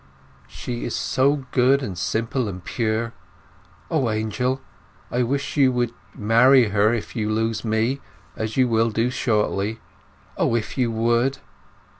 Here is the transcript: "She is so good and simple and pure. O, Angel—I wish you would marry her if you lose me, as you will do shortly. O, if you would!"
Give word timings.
"She 0.47 0.83
is 0.83 0.95
so 0.95 1.45
good 1.51 1.83
and 1.83 1.95
simple 1.95 2.47
and 2.47 2.63
pure. 2.63 3.13
O, 3.91 4.09
Angel—I 4.09 5.21
wish 5.21 5.57
you 5.57 5.71
would 5.73 5.93
marry 6.15 6.69
her 6.69 6.91
if 6.91 7.15
you 7.15 7.29
lose 7.29 7.63
me, 7.63 7.99
as 8.35 8.57
you 8.57 8.67
will 8.67 8.89
do 8.89 9.11
shortly. 9.11 9.79
O, 10.37 10.55
if 10.55 10.75
you 10.75 10.89
would!" 10.89 11.37